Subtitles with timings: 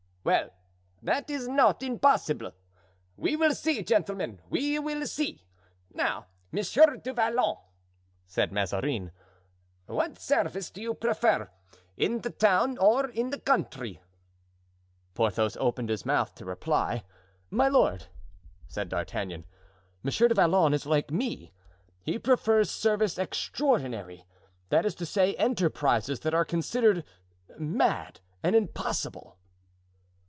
[0.23, 0.51] "Well,
[1.01, 2.51] that is not impossible.
[3.17, 5.47] We will see, gentlemen, we will see.
[5.95, 7.55] Now, Monsieur de Vallon,"
[8.27, 9.09] said Mazarin,
[9.87, 11.49] "what service do you prefer,
[11.97, 13.99] in the town or in the country?"
[15.15, 17.03] Porthos opened his mouth to reply.
[17.49, 18.05] "My lord,"
[18.67, 19.45] said D'Artagnan,
[20.03, 21.51] "Monsieur de Vallon is like me,
[22.03, 27.03] he prefers service extraordinary—that is to say, enterprises that are considered
[27.57, 29.39] mad and impossible."